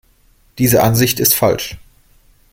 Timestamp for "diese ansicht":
0.57-1.19